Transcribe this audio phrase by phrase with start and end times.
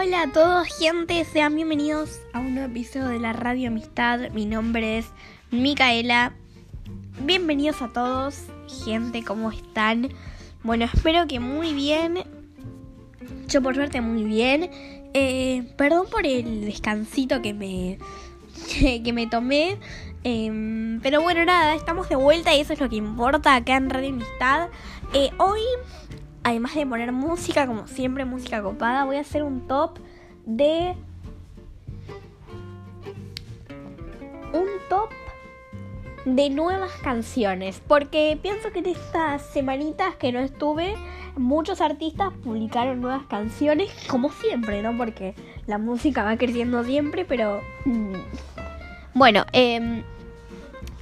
[0.00, 4.30] Hola a todos, gente, sean bienvenidos a un nuevo episodio de la Radio Amistad.
[4.30, 5.06] Mi nombre es
[5.50, 6.34] Micaela.
[7.24, 8.44] Bienvenidos a todos,
[8.84, 10.10] gente, ¿cómo están?
[10.62, 12.18] Bueno, espero que muy bien.
[13.48, 14.70] Yo por suerte muy bien.
[15.14, 17.98] Eh, perdón por el descansito que me,
[19.04, 19.78] que, me tomé.
[20.22, 23.90] Em, pero bueno, nada, estamos de vuelta y eso es lo que importa acá en
[23.90, 24.68] Radio Amistad.
[25.12, 25.62] Eh, hoy
[26.42, 29.98] además de poner música, como siempre, música copada, voy a hacer un top
[30.46, 30.94] de...
[34.52, 35.10] Un top
[36.24, 37.82] de nuevas canciones.
[37.86, 40.94] Porque pienso que en estas semanitas que no estuve,
[41.36, 44.96] muchos artistas publicaron nuevas canciones, como siempre, ¿no?
[44.96, 45.34] Porque
[45.66, 47.60] la música va creciendo siempre, pero...
[47.84, 48.14] Mm,
[49.14, 50.02] bueno, eh,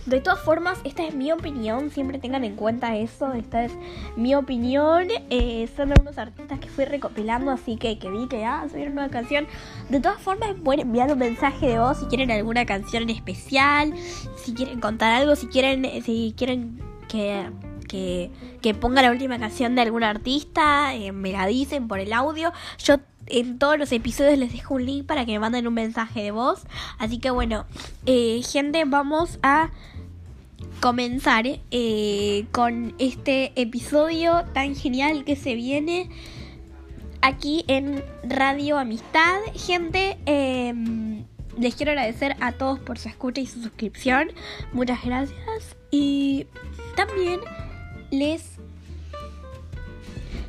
[0.06, 3.72] de todas formas, esta es mi opinión, siempre tengan en cuenta eso, esta es
[4.16, 5.08] mi opinión.
[5.30, 9.08] Eh, son algunos artistas que fui recopilando, así que, que vi que ah, subieron una
[9.08, 9.46] canción.
[9.88, 13.92] De todas formas, pueden enviar un mensaje de voz si quieren alguna canción en especial,
[14.36, 17.50] si quieren contar algo, si quieren, si quieren que
[17.88, 18.32] que,
[18.62, 22.52] que, ponga la última canción de algún artista, eh, me la dicen por el audio.
[22.78, 22.96] Yo
[23.28, 26.30] en todos los episodios les dejo un link para que me manden un mensaje de
[26.30, 26.64] voz.
[26.98, 27.66] Así que bueno,
[28.06, 29.70] eh, gente, vamos a
[30.80, 36.08] comenzar eh, con este episodio tan genial que se viene
[37.22, 39.40] aquí en Radio Amistad.
[39.54, 41.24] Gente, em,
[41.58, 44.28] les quiero agradecer a todos por su escucha y su suscripción.
[44.72, 45.76] Muchas gracias.
[45.90, 46.46] Y
[46.94, 47.40] también
[48.10, 48.56] les,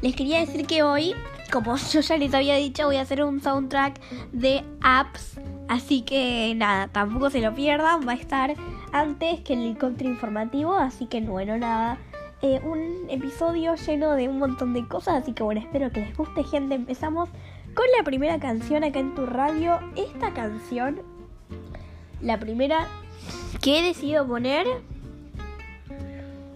[0.02, 1.16] les quería decir que hoy,
[1.52, 3.99] como yo ya les había dicho, voy a hacer un soundtrack
[4.31, 5.39] de apps.
[5.67, 8.08] Así que nada, tampoco se lo pierdan.
[8.08, 8.55] Va a estar
[9.00, 11.98] antes que el informativo, así que bueno, nada.
[12.42, 16.16] Eh, un episodio lleno de un montón de cosas, así que bueno, espero que les
[16.16, 16.76] guste gente.
[16.76, 17.30] Empezamos
[17.73, 19.80] con la primera canción acá en tu radio.
[19.95, 21.02] Esta canción,
[22.21, 22.88] la primera
[23.61, 24.67] que he decidido poner,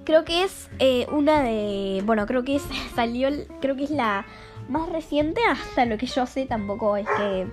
[0.03, 2.63] creo que es eh, una de, bueno, creo que es,
[2.95, 3.29] salió,
[3.59, 4.25] creo que es la
[4.69, 7.47] más reciente hasta lo que yo sé, tampoco es que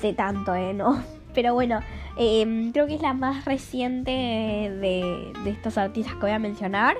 [0.00, 0.74] sé tanto, ¿eh?
[0.74, 1.19] ¿No?
[1.34, 1.80] Pero bueno,
[2.22, 6.96] Em, creo que es la más reciente de, estos artistas que voy a mencionar.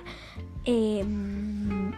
[0.65, 1.93] Em,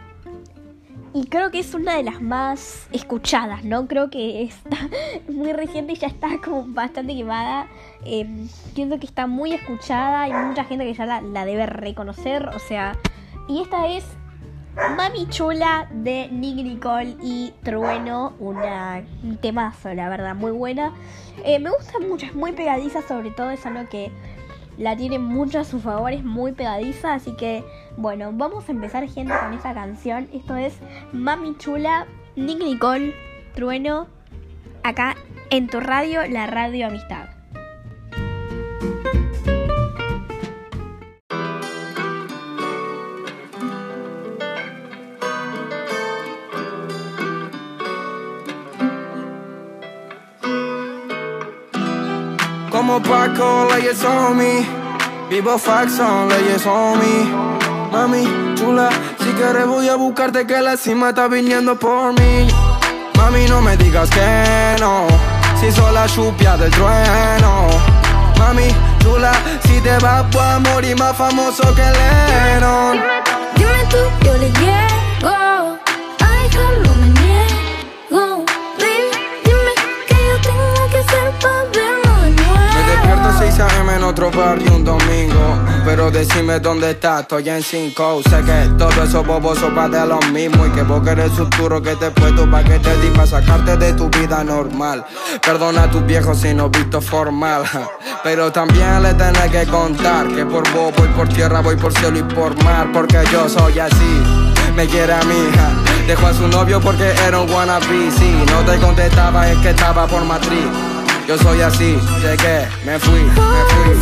[1.15, 3.87] y creo que es una de las más escuchadas, ¿no?
[3.87, 4.77] Creo que está
[5.29, 7.69] muy reciente y ya está como bastante quemada.
[8.05, 8.27] Eh,
[8.75, 12.49] siento que está muy escuchada y mucha gente que ya la, la debe reconocer.
[12.49, 12.99] O sea,
[13.49, 14.05] y esta es
[14.75, 20.93] Mami Chula de Nick Nicole y Trueno, una, un temazo, la verdad, muy buena.
[21.45, 24.11] Eh, me gusta mucho, es muy pegadiza, sobre todo es algo que
[24.79, 27.63] la tiene mucho a su favor, es muy pegadiza, así que
[27.99, 30.29] bueno, vamos a empezar gente con esta canción.
[30.33, 30.75] Esto es
[31.13, 32.07] Mami Chula,
[32.37, 33.15] Nick Nicole,
[33.55, 34.07] Trueno,
[34.83, 35.17] acá
[35.51, 37.32] en tu radio, la radio Amistad.
[53.01, 54.67] Paco, leyes on me.
[55.31, 57.53] Vivo Faxon, leyes on me.
[57.91, 58.25] Mami,
[58.57, 62.49] chula, si quieres voy a buscarte que la cima está viniendo por mí.
[63.17, 65.07] Mami, no me digas que no,
[65.61, 67.69] si soy la chupia del trueno.
[68.39, 68.69] Mami,
[69.01, 69.33] chula,
[69.65, 73.01] si te vas voy a morir más famoso que Lennon.
[73.57, 75.02] Dime tú, yo le llego.
[84.13, 85.59] Otro barrio un domingo.
[85.85, 88.23] Pero decime dónde estás, estoy en 5.
[88.29, 90.67] Sé que todo eso bobos sopa de lo mismo.
[90.67, 93.95] Y que vos querés futuro que te puesto pa' que te di pa' sacarte de
[93.95, 95.05] tu vida normal.
[95.45, 97.65] Perdona a tus viejos si no visto formal.
[98.23, 102.19] Pero también le tenés que contar que por vos voy por tierra, voy por cielo
[102.19, 102.91] y por mar.
[102.93, 104.23] Porque yo soy así.
[104.77, 105.71] Me quiere a mi hija.
[106.07, 108.11] Dejó a su novio porque era un wannabe.
[108.11, 110.92] Si no te contestaba es que estaba por matriz.
[111.27, 113.95] Yo soy así, llegué, me fui, me fui.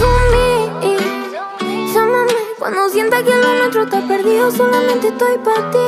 [1.93, 5.87] Llámame cuando sienta que lo nuestro está perdido, solamente estoy para ti.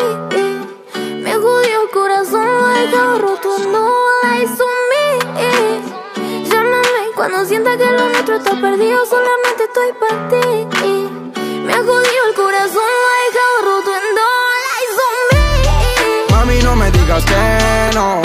[1.23, 5.05] Me jodió el corazón, lo he dejado roto, no on me.
[6.49, 10.69] Llámame cuando sienta que lo nuestro está perdido, solamente estoy para ti.
[11.64, 14.26] Me jodió el corazón, lo he dejado roto, no
[15.08, 16.34] on me.
[16.34, 18.20] Mami, no me digas que no,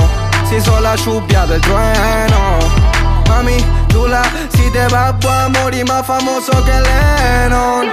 [0.50, 2.87] si soy la lluvia del trueno.
[3.28, 3.58] Mami,
[3.90, 7.88] chula, si te vas voy a morir más famoso que Lennon.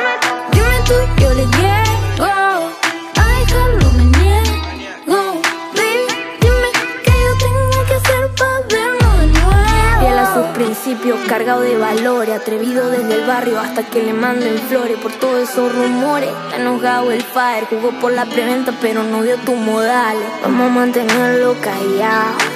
[0.53, 2.71] Dime dime tú, yo le llego.
[3.17, 3.45] Ay,
[3.81, 5.43] no me niego.
[5.75, 6.71] Dime
[7.05, 10.01] que yo tengo que hacer para verlo de nuevo.
[10.01, 14.59] Fiel a sus principios, cargado de valores Atrevido desde el barrio hasta que le manden
[14.69, 19.23] flores Por todos esos rumores, está enojado el fire Jugó por la preventa pero no
[19.23, 20.27] dio tus modales.
[20.43, 22.54] Vamos a mantenerlo callado.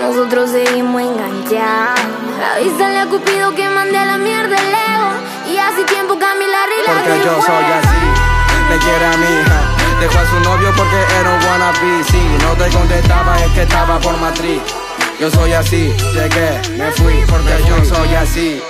[0.00, 2.00] Nosotros seguimos enganchados.
[2.56, 5.10] Avísale a Cupido que mande la mierda ego.
[5.52, 8.00] Y hace tiempo Camila arregla Porque yo soy así,
[8.70, 9.60] le quiere a mi hija.
[10.00, 12.04] Dejó a su novio porque era un wannabe.
[12.04, 14.62] Si no te contestaba es que estaba por matriz.
[15.20, 18.62] Yo soy así, llegué, me fui porque yo soy así.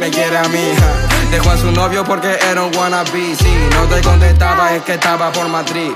[0.00, 1.08] Me quiere a mi hija.
[1.30, 3.36] Dejó a su novio porque era un wannabe.
[3.36, 5.92] Si no te contestaba es que estaba por matriz.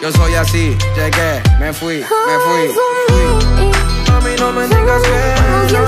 [0.00, 3.67] Yo soy así, llegué, me fui, me fui.
[4.18, 5.78] Mami, no me digas que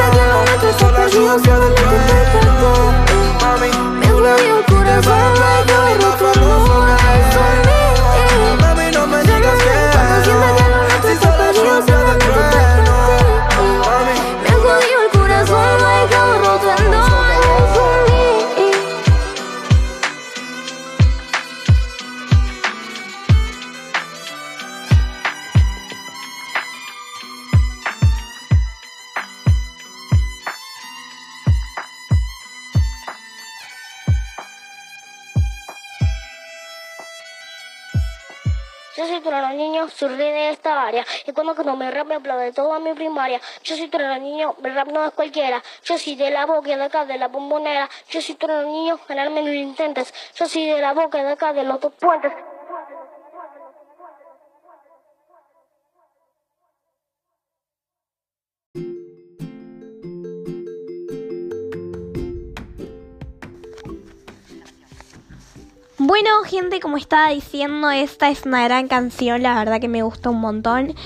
[0.69, 2.93] está sola sucia del trueno.
[3.41, 3.71] Mami,
[6.55, 7.81] amor, eso a mí.
[8.61, 9.75] Mami, no me digas que
[10.39, 10.60] Cuando
[40.09, 41.05] rey de esta área.
[41.27, 43.41] Y cuando no me rap me aplaude toda mi primaria.
[43.63, 45.63] Yo soy trono niño, el rap no es cualquiera.
[45.85, 47.89] Yo soy de la boca de acá, de la bombonera.
[48.09, 50.13] Yo soy trono niño, ganarme no lo intentes.
[50.35, 52.33] Yo soy de la boca de acá, de los dos puentes.
[66.11, 70.31] Bueno, gente, como estaba diciendo, esta es una gran canción, la verdad que me gusta
[70.31, 70.97] un montón.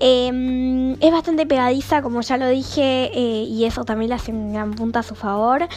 [0.00, 4.54] Eh, es bastante pegadiza, como ya lo dije, eh, y eso también le hace un
[4.54, 5.68] gran punto a su favor.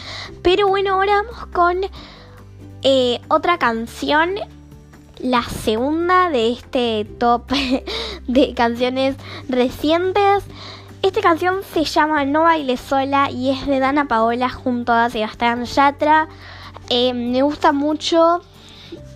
[0.42, 1.80] Pero bueno, ahora vamos con
[2.82, 4.36] eh, otra canción,
[5.18, 7.42] la segunda de este top
[8.26, 9.16] de canciones
[9.50, 10.44] recientes.
[11.02, 15.66] Esta canción se llama No bailes sola y es de Dana Paola junto a Sebastián
[15.66, 16.26] Yatra.
[16.88, 18.40] Eh, me gusta mucho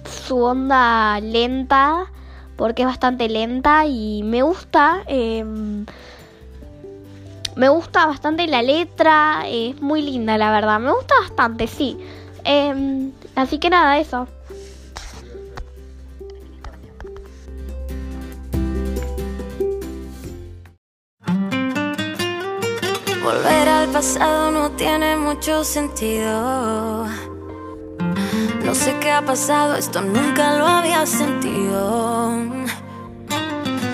[0.04, 2.10] su onda lenta
[2.56, 5.44] porque es bastante lenta y me gusta eh,
[7.56, 11.98] me gusta bastante la letra es muy linda la verdad me gusta bastante sí
[12.44, 14.26] Eh, así que nada eso
[23.22, 27.06] Volver al pasado no tiene mucho sentido.
[28.64, 32.32] No sé qué ha pasado, esto nunca lo había sentido.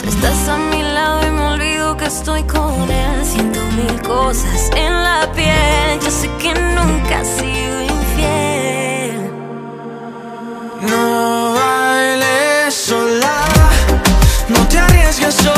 [0.03, 3.25] Tú estás a mi lado y me olvido que estoy con él.
[3.25, 6.01] Siento mil cosas en la piel.
[6.03, 9.31] Yo sé que nunca has sido infiel.
[10.83, 13.45] No bailes sola,
[14.49, 15.58] no te arriesgues sola,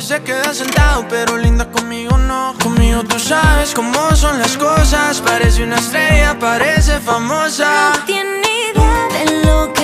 [0.00, 2.54] se queda sentado, pero linda conmigo no.
[2.62, 7.92] Conmigo tú sabes cómo son las cosas, parece una estrella, parece famosa.
[7.96, 9.79] No tiene idea de lo que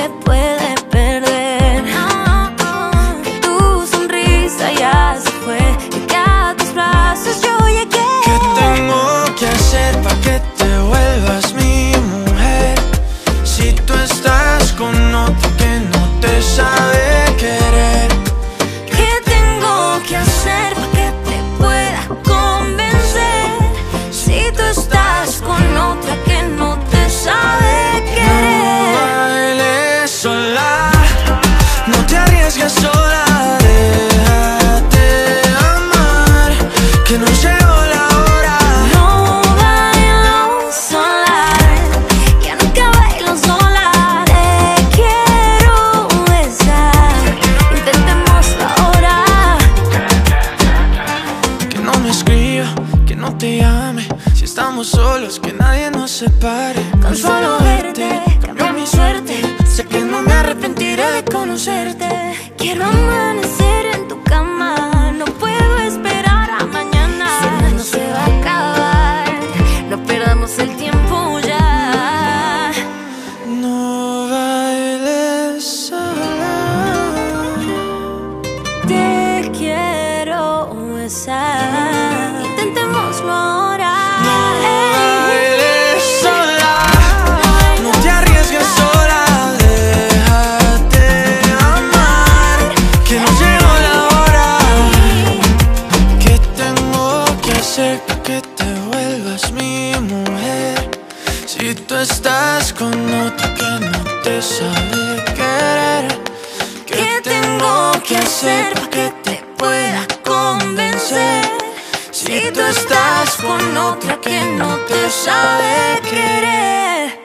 [115.26, 117.18] sabe querer.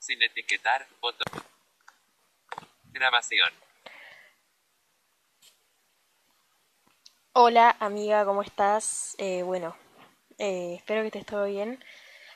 [0.00, 1.24] Sin etiquetar, foto.
[2.92, 3.50] Grabación.
[7.32, 9.14] Hola amiga, ¿cómo estás?
[9.18, 9.76] Eh, bueno,
[10.38, 11.78] eh, espero que estés todo bien.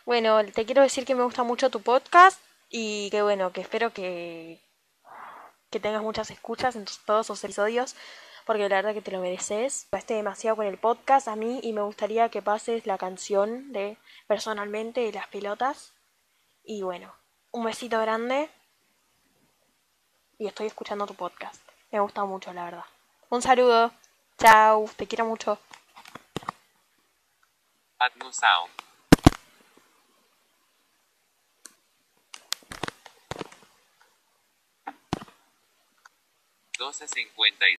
[0.07, 3.93] Bueno, te quiero decir que me gusta mucho tu podcast y que bueno, que espero
[3.93, 4.61] que,
[5.71, 7.97] que tengas muchas escuchas en todos esos episodios
[8.45, 9.87] porque la verdad que te lo mereces.
[9.93, 13.97] Esté demasiado con el podcast a mí y me gustaría que pases la canción de
[14.27, 15.95] personalmente de las pelotas.
[16.65, 17.15] Y bueno,
[17.53, 18.51] un besito grande
[20.39, 21.63] y estoy escuchando tu podcast.
[21.93, 22.85] Me gusta mucho, la verdad.
[23.29, 23.93] Un saludo.
[24.39, 25.59] Chao, te quiero mucho.
[36.81, 37.80] 12.52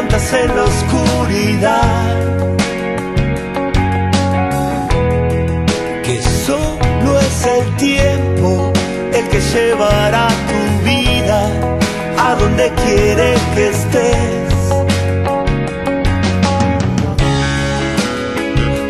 [0.00, 2.16] ¿Cuántas en la oscuridad?
[6.02, 8.72] Que solo es el tiempo
[9.12, 11.40] el que llevará tu vida
[12.16, 14.54] a donde quiere que estés.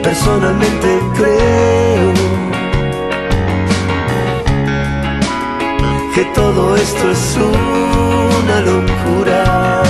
[0.05, 2.13] Personalmente creo
[6.15, 9.90] que todo esto es una locura.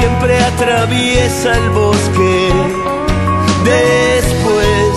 [0.00, 2.52] siempre atraviesa el bosque.
[3.64, 4.92] Después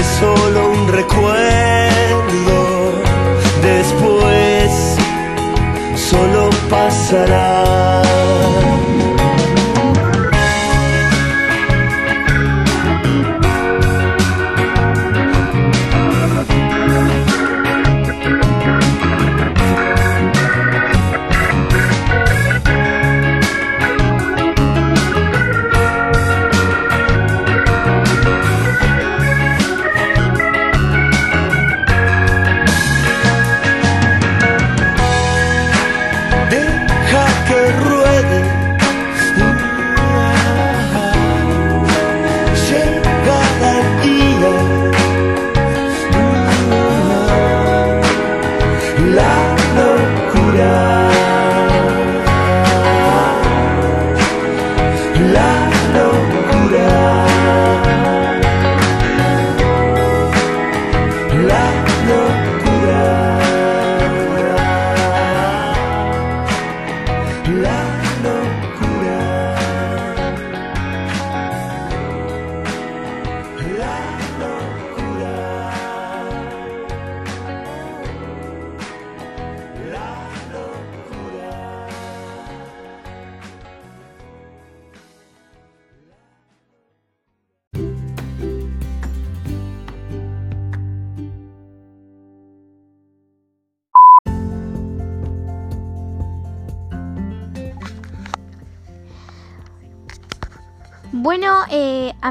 [0.00, 2.58] es solo un recuerdo.
[3.62, 4.96] Después
[6.10, 7.59] solo pasará.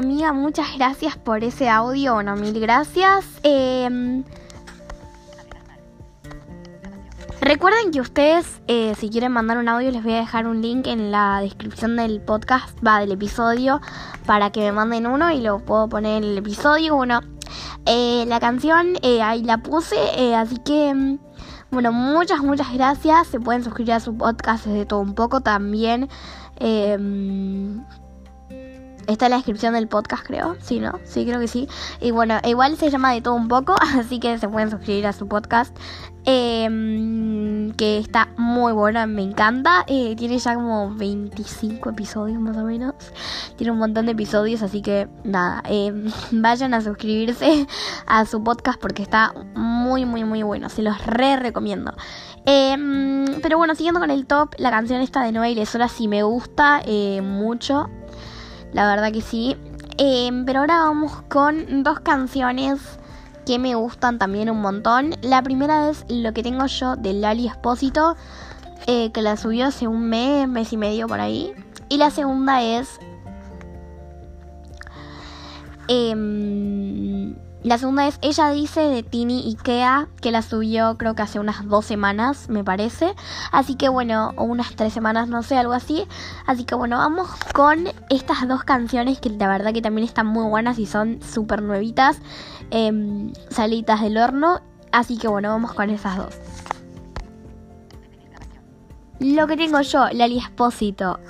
[0.00, 2.14] Amiga, muchas gracias por ese audio.
[2.14, 3.26] Bueno, mil gracias.
[3.42, 4.22] Eh,
[7.42, 10.86] recuerden que ustedes, eh, si quieren mandar un audio, les voy a dejar un link
[10.86, 13.82] en la descripción del podcast, va del episodio,
[14.24, 16.96] para que me manden uno y lo puedo poner en el episodio.
[16.96, 17.20] Bueno,
[17.84, 20.94] eh, la canción eh, ahí la puse, eh, así que.
[20.94, 21.18] mm,
[21.70, 23.28] Bueno, muchas, muchas gracias.
[23.28, 26.08] Se pueden suscribir a su podcast de todo un poco también.
[29.10, 30.56] Está en la descripción del podcast, creo.
[30.60, 30.92] Sí, ¿no?
[31.04, 31.68] Sí, creo que sí.
[32.00, 35.12] Y bueno, igual se llama de todo un poco, así que se pueden suscribir a
[35.12, 35.76] su podcast.
[36.24, 36.68] eh,
[37.76, 39.84] que está muy bueno, me encanta.
[39.86, 42.94] Eh, tiene ya como 25 episodios más o menos.
[43.56, 45.92] Tiene un montón de episodios, así que nada, eh,
[46.30, 47.66] vayan a suscribirse
[48.06, 50.68] a su podcast porque está muy, muy, muy bueno.
[50.68, 51.92] Se los re recomiendo.
[52.46, 52.76] Eh,
[53.42, 56.80] pero bueno, siguiendo con el top, la canción esta de Noel Sola sí me gusta
[56.84, 57.88] eh, mucho.
[58.72, 59.56] La verdad que sí.
[59.98, 62.80] Eh, pero ahora vamos con dos canciones
[63.46, 65.14] que me gustan también un montón.
[65.22, 68.16] La primera es Lo que tengo yo de Lali Espósito,
[68.86, 71.52] eh, que la subió hace un mes, mes y medio por ahí.
[71.88, 72.98] Y la segunda es...
[75.88, 81.38] em, la segunda es Ella dice de Tini Ikea, que la subió creo que hace
[81.38, 83.14] unas dos semanas, me parece.
[83.52, 86.06] Así que bueno, o unas tres semanas, no sé, algo así.
[86.46, 90.48] Así que bueno, vamos con estas dos canciones que la verdad que también están muy
[90.48, 92.18] buenas y son súper nuevitas,
[92.70, 94.62] em, salitas del horno.
[94.90, 96.34] Así que bueno, vamos con esas dos.
[99.18, 101.20] Lo que tengo yo, Lali Espósito.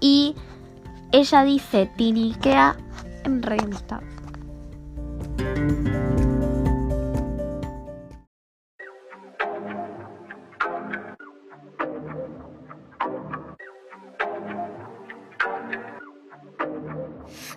[0.00, 0.34] Y
[1.12, 2.74] ella dice Tini Ikea
[3.24, 4.00] en revista.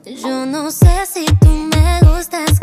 [0.03, 2.60] Yo no sé si tú me gustas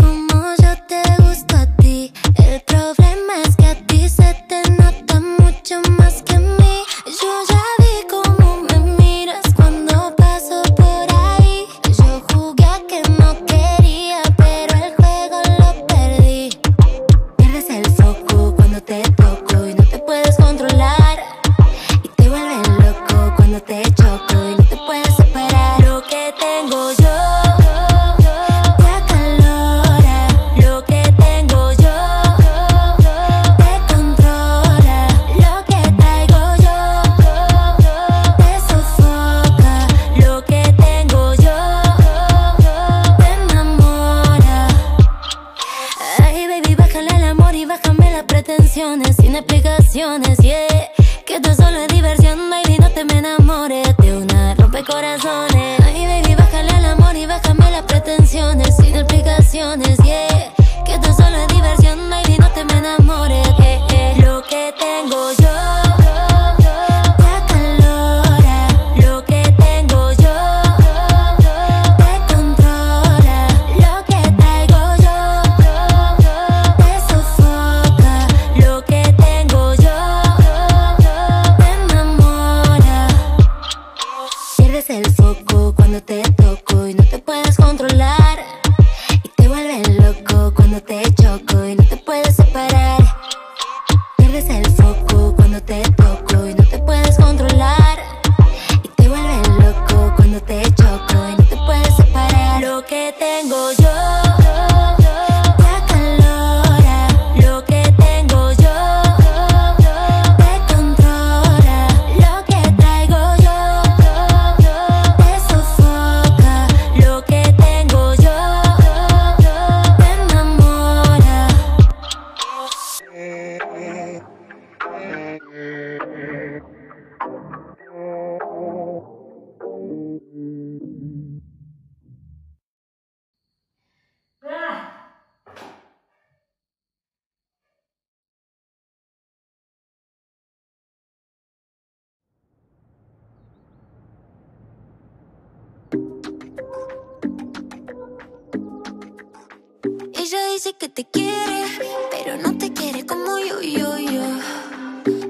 [150.59, 151.67] dice que te quiere,
[152.11, 154.25] pero no te quiere como yo, yo, yo.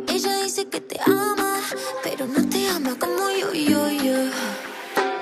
[0.09, 1.61] Ella dice que te ama,
[2.03, 4.17] pero no te ama como yo, yo, yo.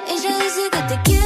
[0.07, 1.17] Ella dice que te quiere,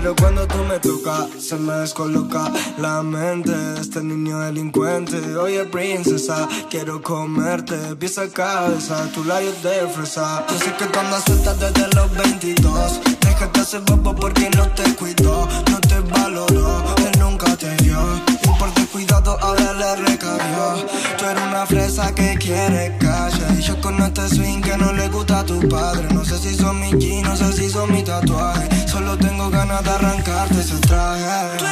[0.00, 5.36] pero cuando tú me tocas, se me descoloca la mente este niño delincuente.
[5.36, 10.46] Oye, princesa, quiero comerte, pieza cabeza, tu labios de fresa.
[10.48, 13.00] Yo sé que tú andas suelta desde los 22.
[13.20, 17.98] Déjate hacer bobo porque no te cuidó, no te valoró, él nunca te dio.
[18.42, 20.86] Y por descuidado ahora le recabió.
[21.18, 23.44] Tú eres una fresa que quiere calle.
[23.58, 26.08] Y yo con este swing que no le gusta a tu padre.
[26.14, 28.68] No sé si son mis jeans, no sé si son mi tatuaje.
[28.88, 31.24] Solo tengo ganas de arrancarte ese traje.
[31.58, 31.64] Tú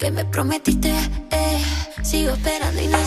[0.00, 0.94] que me prometiste,
[1.30, 1.62] eh,
[2.02, 2.99] sigo esperando y no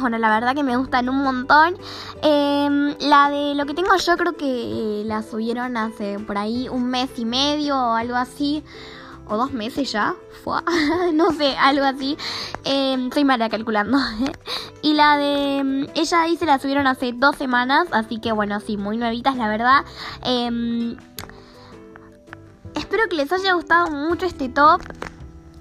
[0.00, 1.76] bueno, la verdad que me gustan un montón.
[2.22, 6.86] Em, la de lo que tengo yo creo que la subieron hace por ahí un
[6.86, 8.62] mes y medio o algo así.
[9.28, 10.14] O dos meses ya,
[11.14, 12.16] no sé, algo así.
[12.64, 13.98] Em, soy mala calculando.
[14.82, 18.76] y la de em, ella dice la subieron hace dos semanas, así que bueno, sí,
[18.76, 19.84] muy nuevitas la verdad.
[22.74, 24.82] Espero que les haya gustado mucho este top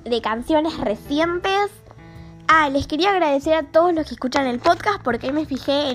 [0.03, 1.80] de canciones recientes.
[2.53, 5.91] Ah, les quería agradecer a todos los que escuchan el podcast porque me fijé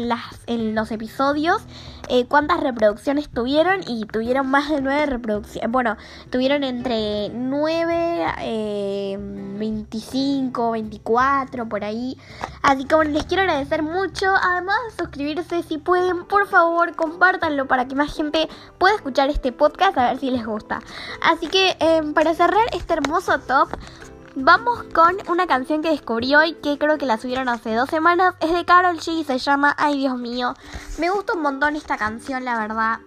[0.47, 1.61] en, los episodios
[2.09, 5.71] eh, cuántas reproducciones tuvieron y tuvieron más de 9 reproducciones.
[5.71, 5.99] Bueno,
[6.31, 12.17] tuvieron entre 9, eh, 25, 24, por ahí.
[12.63, 14.27] Así que les quiero agradecer mucho.
[14.35, 19.53] Además de suscribirse, si pueden, por favor, compártanlo para que más gente pueda escuchar este
[19.53, 20.81] podcast a ver si les gusta.
[21.21, 23.69] Así que eh, para cerrar este hermoso top,
[24.39, 28.35] Vamos con una canción que descubrí hoy, que creo que la subieron hace dos semanas.
[28.41, 30.53] Es de Carol G y se llama Ay Dios mío.
[30.99, 32.99] Me gusta un montón esta canción, la verdad.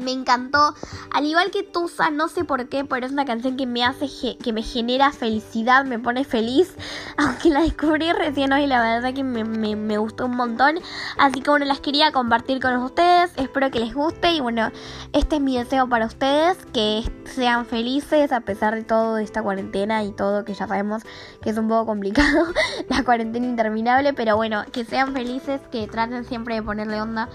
[0.00, 0.74] Me encantó.
[1.12, 4.06] Al igual que Tusa, no sé por qué, pero es una canción que me hace,
[4.42, 6.74] que me genera felicidad, me pone feliz.
[7.18, 10.78] Aunque la descubrí recién hoy, la verdad que me, me, me gustó un montón.
[11.18, 13.30] Así que bueno, las quería compartir con ustedes.
[13.36, 14.32] Espero que les guste.
[14.32, 14.70] Y bueno,
[15.12, 16.56] este es mi deseo para ustedes.
[16.72, 21.02] Que sean felices a pesar de todo esta cuarentena y todo que ya sabemos
[21.42, 22.46] que es un poco complicado.
[22.88, 24.14] la cuarentena interminable.
[24.14, 27.28] Pero bueno, que sean felices, que traten siempre de ponerle onda.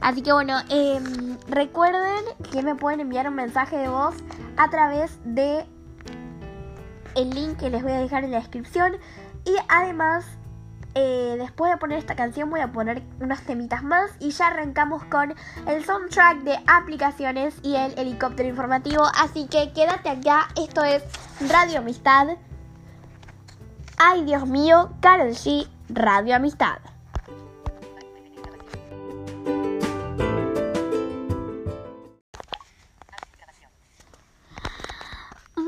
[0.00, 1.00] Así que bueno, eh,
[1.48, 4.14] recuerden que me pueden enviar un mensaje de voz
[4.56, 5.66] a través de
[7.16, 8.96] el link que les voy a dejar en la descripción.
[9.44, 10.24] Y además,
[10.94, 15.04] eh, después de poner esta canción voy a poner unos temitas más y ya arrancamos
[15.04, 15.34] con
[15.66, 19.04] el soundtrack de aplicaciones y el helicóptero informativo.
[19.18, 21.02] Así que quédate acá, esto es
[21.48, 22.28] Radio Amistad.
[23.98, 26.78] Ay Dios mío, Carol G, Radio Amistad.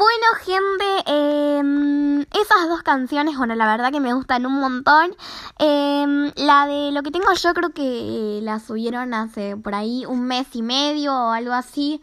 [0.02, 5.14] Bueno, gente, eh, esas dos canciones, bueno, la verdad que me gustan un montón.
[5.60, 10.24] Em, la de lo que tengo yo creo que la subieron hace por ahí un
[10.26, 12.00] mes y medio o algo así.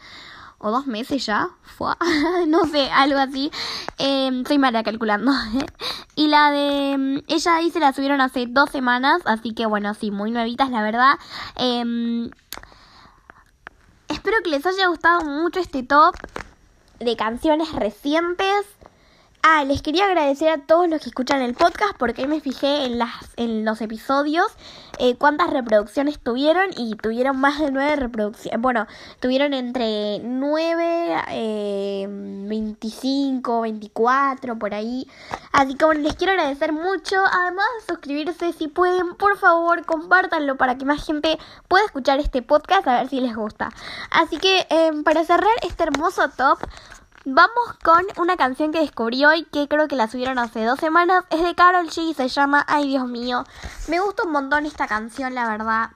[0.59, 1.91] O dos meses ya, fue,
[2.47, 3.51] no sé, algo así.
[3.97, 5.33] Em, soy mala calculando.
[6.15, 10.09] y la de em, ella dice la subieron hace dos semanas, así que bueno, sí,
[10.09, 11.15] muy nuevitas la verdad.
[11.57, 12.31] Em,
[14.07, 16.15] espero que les haya gustado mucho este top
[16.99, 18.65] de canciones recientes.
[19.41, 22.99] Ah, les quería agradecer a todos los que escuchan el podcast porque me fijé en,
[22.99, 24.47] las, en los episodios
[24.97, 28.59] eh, cuántas reproducciones tuvieron y tuvieron más de nueve reproducciones.
[28.59, 28.85] Bueno,
[29.21, 35.07] tuvieron entre 9, eh, 25, 24, por ahí.
[35.53, 37.15] Así que les quiero agradecer mucho.
[37.31, 42.41] Además de suscribirse, si pueden, por favor, compártanlo para que más gente pueda escuchar este
[42.41, 43.69] podcast a ver si les gusta.
[44.11, 46.59] Así que eh, para cerrar este hermoso top...
[47.25, 51.25] Vamos con una canción que descubrí hoy, que creo que la subieron hace dos semanas.
[51.29, 53.43] Es de Carol G y se llama Ay Dios mío.
[53.89, 55.89] Me gusta un montón esta canción, la verdad.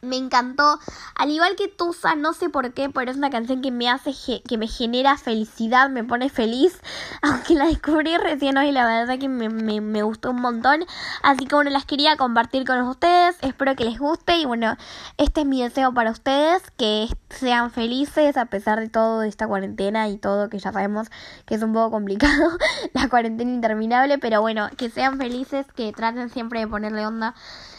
[0.00, 0.78] Me encantó.
[1.16, 4.12] Al igual que Tusa, no sé por qué, pero es una canción que me hace,
[4.46, 6.80] que me genera felicidad, me pone feliz.
[7.22, 10.84] Aunque la descubrí recién hoy, la verdad que me, me, me, gustó un montón.
[11.22, 13.36] Así que bueno, las quería compartir con ustedes.
[13.40, 14.36] Espero que les guste.
[14.38, 14.76] Y bueno,
[15.16, 16.62] este es mi deseo para ustedes.
[16.76, 21.08] Que sean felices a pesar de todo esta cuarentena y todo que ya sabemos
[21.44, 22.56] que es un poco complicado.
[22.92, 24.18] la cuarentena interminable.
[24.18, 27.34] Pero bueno, que sean felices, que traten siempre de ponerle onda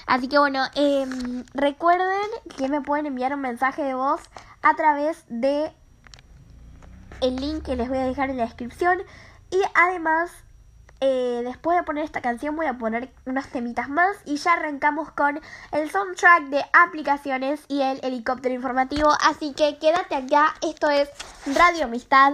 [0.09, 1.05] Así que bueno, eh,
[1.53, 4.19] recuerden que me pueden enviar un mensaje de voz
[4.63, 5.71] a través de
[7.21, 9.03] el link que les voy a dejar en la descripción.
[9.51, 10.31] Y además,
[10.99, 15.11] eh, después de poner esta canción voy a poner unas temitas más y ya arrancamos
[15.11, 15.39] con
[15.73, 19.11] el soundtrack de aplicaciones y el helicóptero informativo.
[19.21, 21.07] Así que quédate acá, esto es
[21.45, 22.33] Radio Amistad.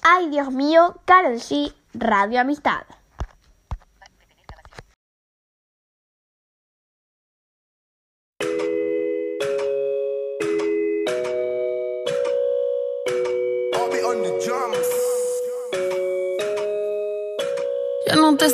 [0.00, 2.97] Ay Dios mío, Carol G, Radio Amistad.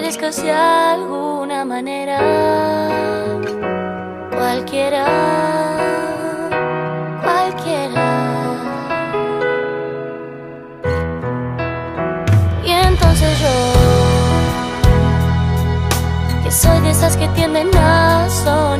[0.00, 2.18] de alguna manera
[4.30, 5.04] cualquiera,
[7.20, 8.06] cualquiera.
[12.64, 13.56] Y entonces yo,
[16.44, 18.77] que soy de esas que tienden a sonar.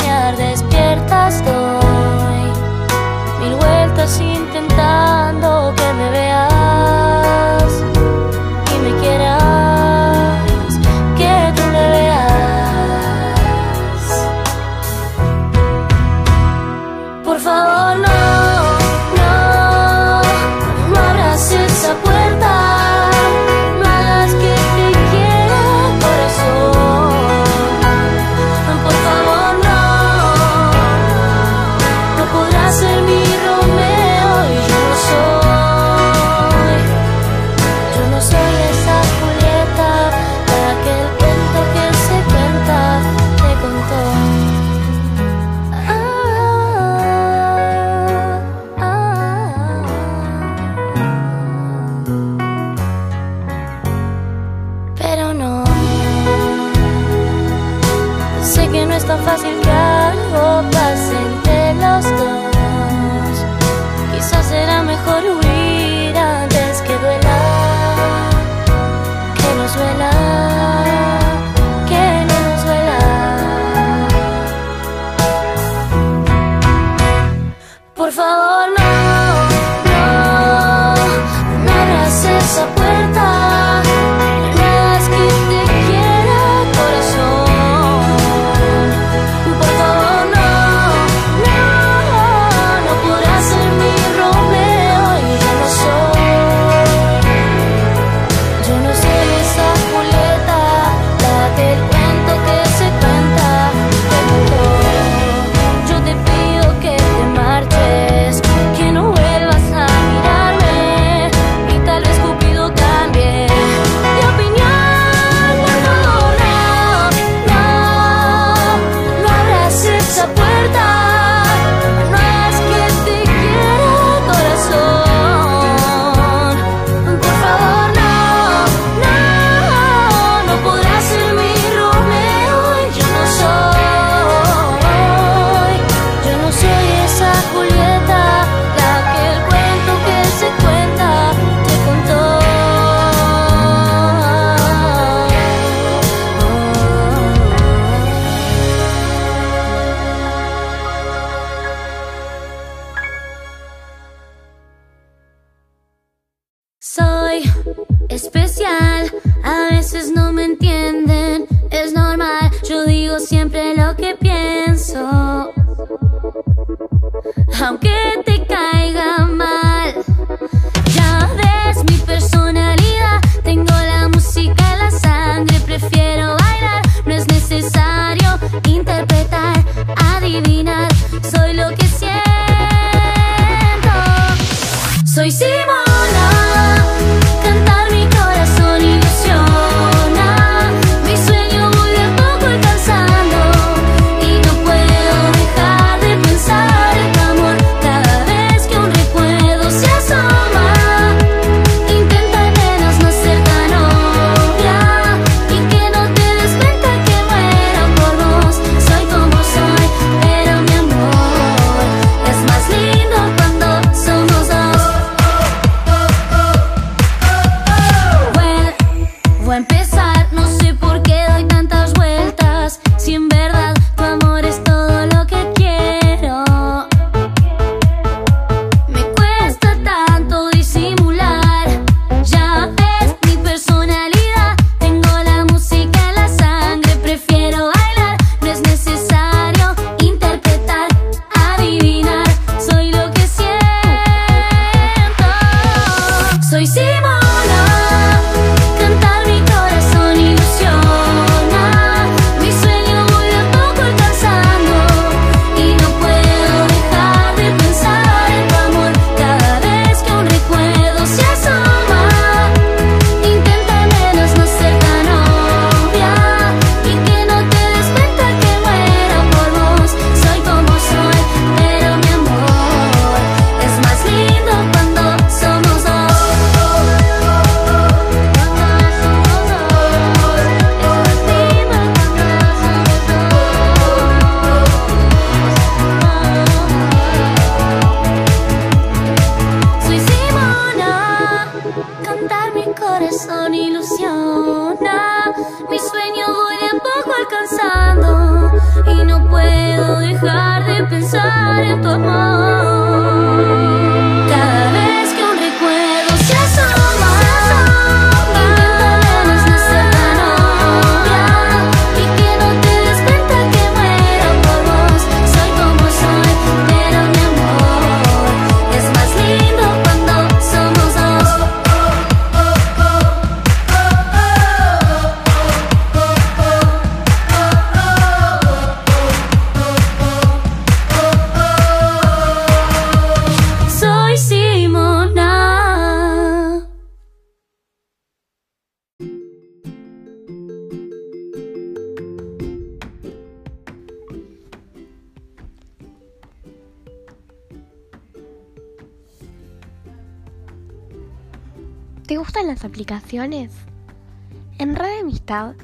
[353.10, 355.54] En Radio Amistad,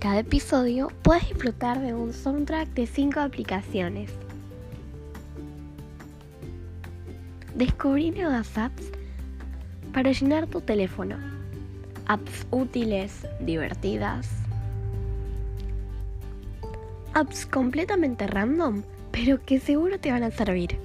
[0.00, 4.10] cada episodio puedes disfrutar de un soundtrack de 5 aplicaciones.
[7.54, 8.90] Descubrí nuevas apps
[9.94, 11.16] para llenar tu teléfono.
[12.04, 14.28] Apps útiles, divertidas.
[17.14, 20.78] Apps completamente random, pero que seguro te van a servir.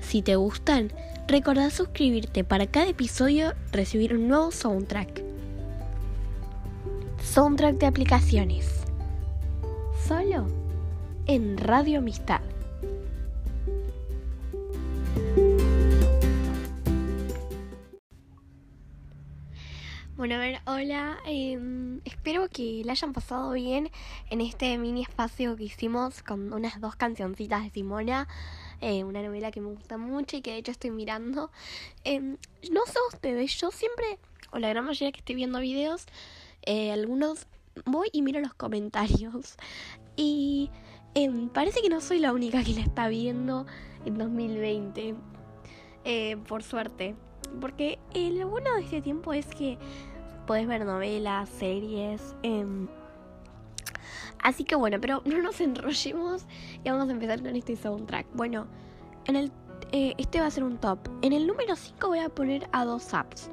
[0.00, 0.92] Si te gustan,
[1.28, 5.22] recordá suscribirte para cada episodio recibir un nuevo soundtrack.
[7.22, 8.82] Soundtrack de aplicaciones.
[10.06, 10.46] Solo
[11.26, 12.40] en Radio Amistad.
[20.16, 21.18] Bueno, a ver, hola.
[21.26, 23.90] em, espero que la hayan pasado bien
[24.30, 28.26] en este mini espacio que hicimos con unas dos cancioncitas de Simona.
[28.80, 31.50] Eh, una novela que me gusta mucho y que de hecho estoy mirando.
[32.04, 32.36] Em,
[32.70, 34.18] no sé ustedes, yo siempre,
[34.52, 36.06] o la gran mayoría que estoy viendo videos,
[36.62, 37.46] eh, algunos
[37.84, 39.56] voy y miro los comentarios.
[40.16, 40.70] Y
[41.14, 43.66] em, parece que no soy la única que la está viendo
[44.04, 45.14] en 2020.
[46.04, 47.14] Eh, por suerte.
[47.60, 49.78] Porque lo bueno de este tiempo es que
[50.46, 52.34] podés ver novelas, series.
[54.42, 56.46] Así que bueno, pero no nos enrollemos
[56.84, 58.26] y vamos a empezar con este soundtrack.
[58.34, 58.66] Bueno,
[59.26, 59.52] en el
[59.92, 60.98] eh, este va a ser un top.
[61.22, 63.50] En el número 5 voy a poner a dos apps.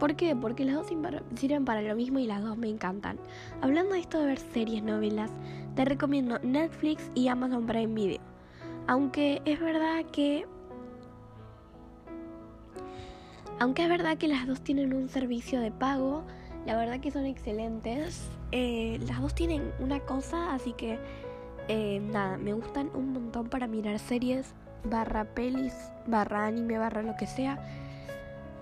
[0.00, 0.34] ¿Por qué?
[0.34, 0.88] Porque las dos
[1.36, 3.18] sirven para lo mismo y las dos me encantan.
[3.60, 5.30] Hablando de esto de ver series, novelas,
[5.76, 8.20] te recomiendo Netflix y Amazon Prime Video.
[8.88, 10.44] Aunque es verdad que
[13.60, 16.24] aunque es verdad que las dos tienen un servicio de pago,
[16.66, 18.28] la verdad que son excelentes.
[18.52, 20.98] Eh, las dos tienen una cosa, así que
[21.68, 25.74] eh, nada, me gustan un montón para mirar series, barra pelis,
[26.06, 27.58] barra anime, barra lo que sea.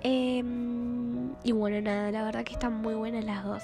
[0.02, 3.62] Em, y bueno, nada, la verdad que están muy buenas las dos.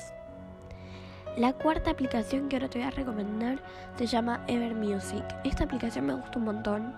[1.37, 3.59] La cuarta aplicación que ahora te voy a recomendar
[3.97, 5.23] se llama Ever Music.
[5.45, 6.95] Esta aplicación me gusta un montón.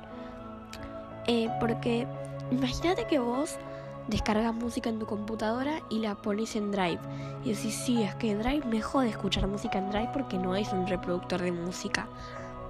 [1.27, 2.07] eh, porque
[2.51, 3.59] imagínate que vos
[4.09, 6.99] descargas música en tu computadora y la pones en Drive.
[7.45, 10.73] Y decís, sí, es que Drive me jode escuchar música en Drive porque no es
[10.73, 12.09] un reproductor de música.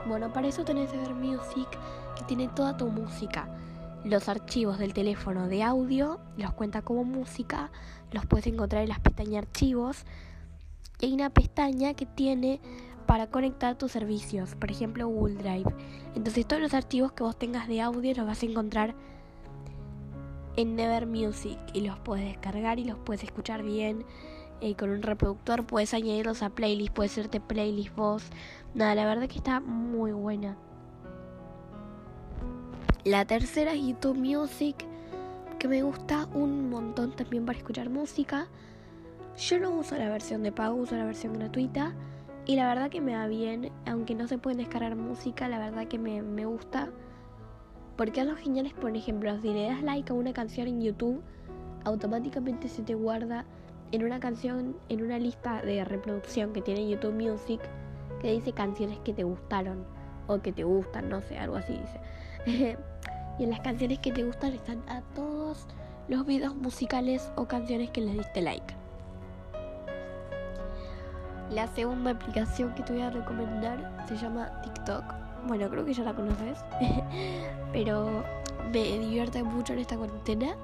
[0.07, 1.69] Bueno, para eso tenés Ever Music
[2.17, 3.49] que tiene toda tu música.
[4.05, 7.71] Los archivos del teléfono de audio los cuenta como música,
[8.13, 10.05] los puedes encontrar en las pestañas archivos.
[11.01, 12.61] Y hay una pestaña que tiene
[13.07, 15.73] para conectar tus servicios, por ejemplo Google Drive.
[16.15, 18.95] Entonces todos los archivos que vos tengas de audio los vas a encontrar
[20.59, 24.05] en Never Music y los puedes descargar y los puedes escuchar bien.
[24.61, 28.25] eh, con un reproductor puedes añadirlos a playlist, puedes hacerte playlist vos.
[28.75, 30.57] Nada, la verdad que está muy buena.
[33.05, 34.75] La tercera es YouTube Music,
[35.61, 38.49] que me gusta un montón también para escuchar música.
[39.37, 41.95] Yo no uso la versión de pago, uso la versión gratuita.
[42.47, 45.87] Y la verdad que me va bien, aunque no se pueden descargar música, la verdad
[45.87, 46.91] que me, me gusta.
[47.99, 51.21] Porque algo genial es, por ejemplo, si le das like a una canción en YouTube,
[51.85, 53.45] automáticamente se te guarda
[53.91, 57.61] en una canción, en una lista de reproducción que tiene YouTube Music,
[58.23, 59.85] que dice canciones que te gustaron
[60.29, 62.79] o que te gustan, no sé, algo así dice.
[63.41, 65.67] y en las canciones que te gustan están a todos
[66.07, 68.75] los videos musicales o canciones que les diste like.
[71.51, 75.28] La segunda aplicación que te voy a recomendar se llama TikTok.
[75.47, 76.59] Bueno, creo que ya la conoces.
[77.73, 78.25] Pero
[78.73, 80.55] me divierte mucho en esta cuarentena.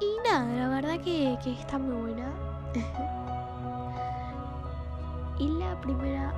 [0.00, 2.30] Y nada, la verdad que, que está muy buena.
[5.38, 6.32] y la primera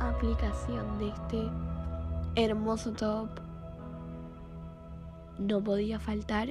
[0.00, 1.50] aplicación de este
[2.36, 3.28] hermoso top
[5.38, 6.50] no podía faltar.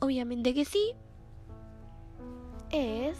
[0.00, 0.94] Obviamente que sí.
[2.70, 3.18] Es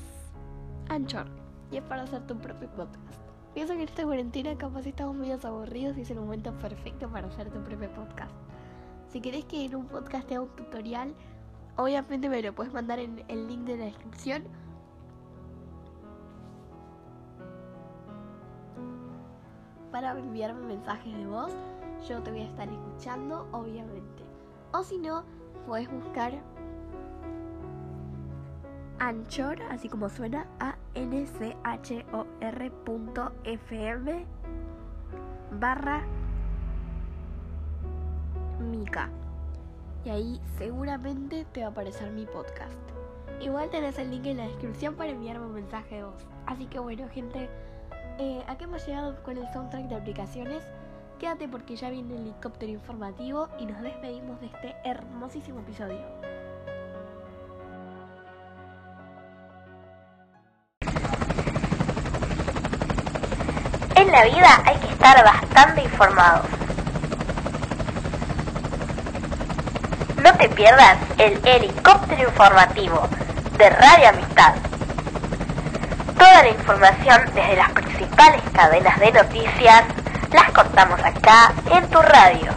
[0.88, 1.26] Anchor.
[1.70, 3.27] Y es para hacer tu propio podcast.
[3.58, 7.26] Pienso que en esta cuarentena capaz estamos medio aburridos y es el momento perfecto para
[7.26, 8.30] hacer tu propio podcast.
[9.08, 11.12] Si querés que en un podcast te haga un tutorial,
[11.74, 14.44] obviamente me lo puedes mandar en el link de la descripción.
[19.90, 21.52] Para enviarme mensajes de voz,
[22.08, 24.22] yo te voy a estar escuchando, obviamente.
[24.72, 25.24] O si no,
[25.66, 26.32] puedes buscar
[29.00, 34.26] Anchor, así como suena, a n c h o r punto fm
[35.52, 36.02] barra
[38.60, 39.08] Mica.
[40.04, 42.76] Y ahí seguramente te va a aparecer mi podcast.
[43.40, 46.26] Igual tenés el link en la descripción para enviarme un mensaje de voz.
[46.46, 47.48] Así que bueno, gente,
[48.18, 50.64] eh, acá hemos llegado con el soundtrack de aplicaciones.
[51.18, 56.06] Quédate porque ya viene el helicóptero informativo y nos despedimos de este hermosísimo episodio.
[64.08, 66.46] En la vida hay que estar bastante informados.
[70.16, 73.06] No te pierdas el helicóptero informativo
[73.58, 74.54] de Radio Amistad.
[76.16, 79.84] Toda la información desde las principales cadenas de noticias
[80.32, 82.50] las contamos acá en tu radio.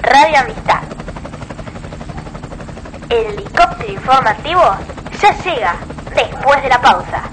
[0.00, 0.82] Radio Amistad.
[3.08, 4.76] El helicóptero informativo
[5.20, 5.74] ya llega
[6.14, 7.31] después de la pausa.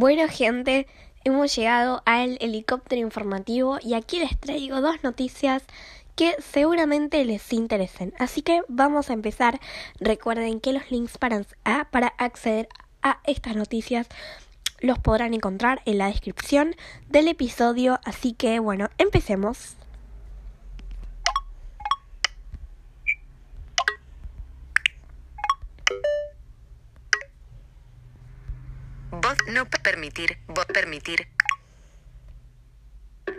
[0.00, 0.86] Bueno gente,
[1.24, 5.62] hemos llegado al helicóptero informativo y aquí les traigo dos noticias
[6.16, 8.14] que seguramente les interesen.
[8.18, 9.60] Así que vamos a empezar.
[9.98, 12.70] Recuerden que los links para, ah, para acceder
[13.02, 14.06] a estas noticias
[14.80, 16.76] los podrán encontrar en la descripción
[17.10, 18.00] del episodio.
[18.02, 19.76] Así que bueno, empecemos.
[29.10, 31.28] Voz no permitir, voz permitir.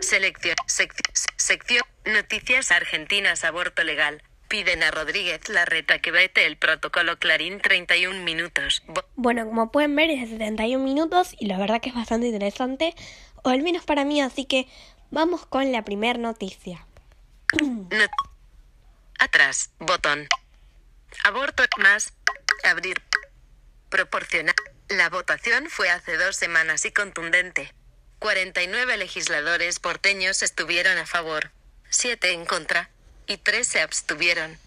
[0.00, 4.22] Selección, sección, noticias argentinas, aborto legal.
[4.48, 8.82] Piden a Rodríguez Larreta que vete el protocolo Clarín 31 minutos.
[9.16, 12.94] Bueno, como pueden ver es de 71 minutos y la verdad que es bastante interesante,
[13.42, 14.68] o al menos para mí, así que
[15.10, 16.86] vamos con la primera noticia.
[19.18, 20.26] Atrás, botón.
[21.24, 22.12] Aborto más.
[22.64, 23.00] Abrir.
[23.88, 24.54] Proporcionar.
[24.92, 27.72] La votación fue hace dos semanas y contundente.
[28.18, 31.50] 49 legisladores porteños estuvieron a favor,
[31.88, 32.90] 7 en contra,
[33.26, 34.58] y 3 se abstuvieron.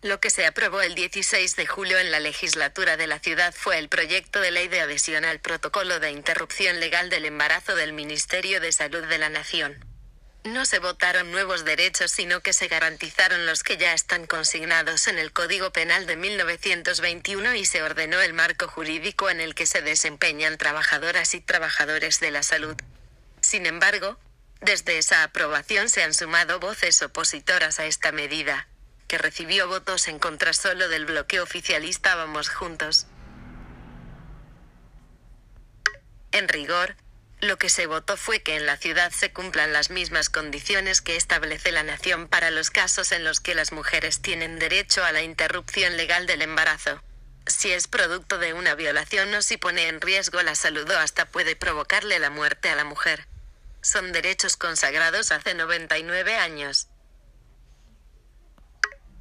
[0.00, 3.76] Lo que se aprobó el 16 de julio en la legislatura de la ciudad fue
[3.76, 8.62] el proyecto de ley de adhesión al protocolo de interrupción legal del embarazo del Ministerio
[8.62, 9.84] de Salud de la Nación.
[10.46, 15.18] No se votaron nuevos derechos, sino que se garantizaron los que ya están consignados en
[15.18, 19.82] el Código Penal de 1921 y se ordenó el marco jurídico en el que se
[19.82, 22.76] desempeñan trabajadoras y trabajadores de la salud.
[23.40, 24.20] Sin embargo,
[24.60, 28.68] desde esa aprobación se han sumado voces opositoras a esta medida,
[29.08, 33.08] que recibió votos en contra solo del bloque oficialista Vamos Juntos.
[36.30, 36.94] En rigor,
[37.48, 41.16] lo que se votó fue que en la ciudad se cumplan las mismas condiciones que
[41.16, 45.22] establece la nación para los casos en los que las mujeres tienen derecho a la
[45.22, 47.02] interrupción legal del embarazo.
[47.46, 51.26] Si es producto de una violación o si pone en riesgo la salud o hasta
[51.26, 53.26] puede provocarle la muerte a la mujer.
[53.82, 56.88] Son derechos consagrados hace 99 años.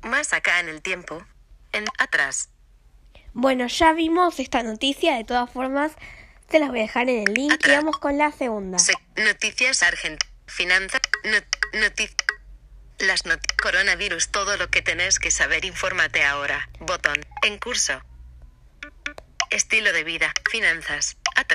[0.01, 1.25] Más acá en el tiempo.
[1.71, 2.49] En atrás.
[3.33, 5.91] Bueno, ya vimos esta noticia, de todas formas,
[6.49, 8.77] te las voy a dejar en el link y vamos con la segunda.
[9.15, 10.31] noticias argentinas.
[10.47, 11.01] Finanzas.
[11.73, 12.15] noticias.
[12.99, 16.69] Las not coronavirus, todo lo que tenés que saber, infórmate ahora.
[16.79, 17.25] Botón.
[17.43, 18.01] En curso.
[19.49, 20.31] Estilo de vida.
[20.49, 21.17] Finanzas.
[21.35, 21.51] At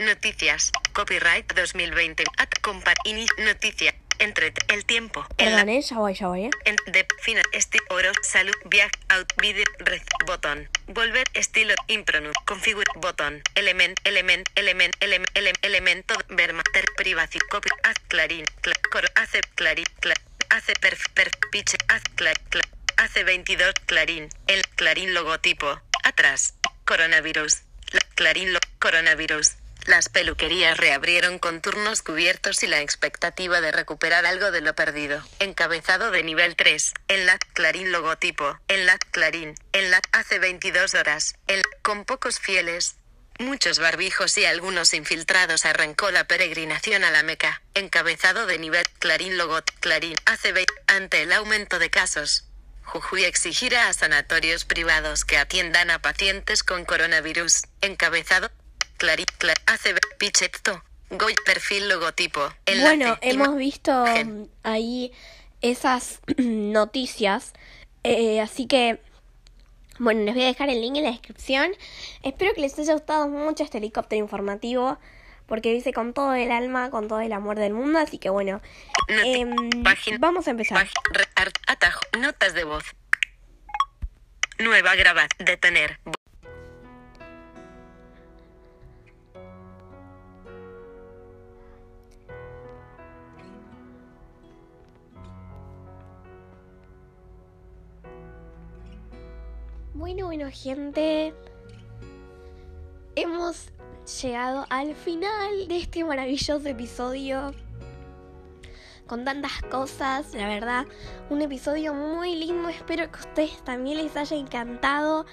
[0.00, 0.72] noticias.
[0.92, 2.24] Copyright 2020.
[2.36, 2.92] At compa
[3.38, 3.94] noticia.
[4.20, 5.26] Entre el tiempo.
[5.36, 5.80] Perdón, ¿eh?
[5.80, 6.50] Ya voy, ¿eh?
[6.66, 10.68] En de fina, esti, oro, salud, viaje, out, video, red, botón.
[10.86, 13.42] Volver, estilo, impronun, configure, botón.
[13.54, 19.86] Element, element, element, element, element, elemento, vermater, privacy, copy, haz clarín, cl coro, hace clarín,
[20.02, 20.12] cl
[20.50, 22.60] hace per, per, pitch, haz clar, cl
[22.98, 26.54] hace 22, clarín, el clarín logotipo, atrás,
[26.84, 27.62] coronavirus,
[27.92, 29.59] la, clarín, lo, coronavirus.
[29.86, 35.22] Las peluquerías reabrieron con turnos cubiertos y la expectativa de recuperar algo de lo perdido.
[35.38, 36.92] Encabezado de nivel 3.
[37.08, 38.58] En la Clarín logotipo.
[38.68, 39.54] En la Clarín.
[39.72, 41.34] En la hace 22 horas.
[41.46, 42.96] El con pocos fieles.
[43.38, 47.62] Muchos barbijos y algunos infiltrados arrancó la peregrinación a la Meca.
[47.72, 50.52] Encabezado de nivel Clarín logot Clarín hace
[50.88, 52.44] ante el aumento de casos.
[52.82, 57.62] Jujuy exigirá a sanatorios privados que atiendan a pacientes con coronavirus.
[57.80, 58.50] Encabezado
[59.00, 59.24] Clarín,
[59.64, 62.52] hace Pichetto, Goy perfil logotipo.
[62.82, 64.04] Bueno, hemos visto
[64.62, 65.10] ahí
[65.62, 67.54] esas noticias,
[68.04, 69.00] eh, así que
[69.98, 71.70] bueno, les voy a dejar el link en la descripción.
[72.22, 74.98] Espero que les haya gustado mucho este helicóptero informativo,
[75.46, 78.60] porque dice con todo el alma, con todo el amor del mundo, así que bueno,
[79.08, 79.46] eh,
[80.18, 80.86] vamos a empezar.
[81.66, 82.84] Atajo, notas de voz.
[84.58, 85.98] Nueva grabar, detener.
[100.62, 101.34] Gente.
[103.16, 103.68] Hemos
[104.22, 107.54] llegado al final de este maravilloso episodio
[109.06, 110.86] con tantas cosas, la verdad,
[111.30, 115.26] un episodio muy lindo, espero que a ustedes también les haya encantado,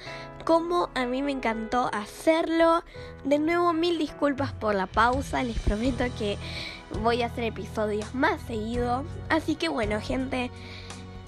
[0.45, 2.83] como a mí me encantó hacerlo.
[3.23, 6.37] De nuevo, mil disculpas por la pausa, les prometo que
[7.03, 10.49] voy a hacer episodios más seguido, así que bueno, gente,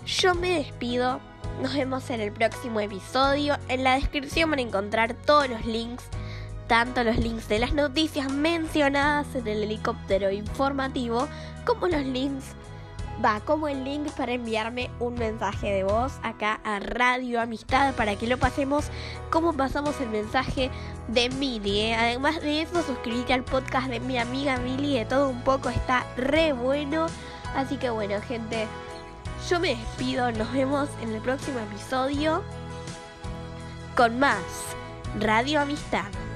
[0.06, 1.20] yo me despido.
[1.62, 3.58] Nos vemos en el próximo episodio.
[3.68, 6.04] En la descripción van a encontrar todos los links
[6.70, 11.28] tanto los links de las noticias mencionadas en el helicóptero informativo
[11.66, 12.54] como los links
[13.24, 18.16] va como el link para enviarme un mensaje de voz acá a Radio Amistad para
[18.16, 18.86] que lo pasemos
[19.30, 20.70] como pasamos el mensaje
[21.08, 21.80] de Mili.
[21.82, 21.96] ¿eh?
[21.96, 26.06] Además de eso, suscríbete al podcast de mi amiga Mili, de todo un poco, está
[26.16, 27.08] re bueno.
[27.56, 28.68] Así que bueno, gente,
[29.48, 32.44] yo me despido, nos vemos en el próximo episodio
[33.96, 34.44] con más
[35.20, 36.29] Radio Amistad.